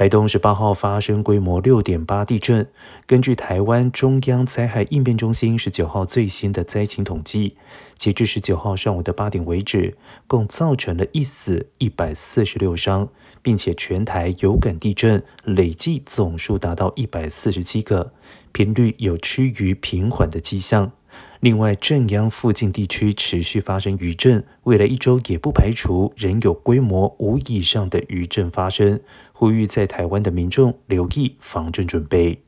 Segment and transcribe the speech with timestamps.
[0.00, 2.66] 台东十八号发生规模六点八地震。
[3.06, 7.58] 根据台湾中央灾害应变中心十九号最新的灾情统计，
[7.98, 13.10] 截至十九号上午的八点为止，共造成了一死一百四十六伤，
[13.42, 18.14] 并且全台有感地震累计总数达到一百四十七个，
[18.52, 20.92] 频率有趋于平缓的迹象。
[21.40, 29.00] 另外，正央附近地区持续发生余震，未来一周也不排除仍有规模五以上的余震发生，
[29.32, 32.42] 呼吁在台湾的民众留意防震准备。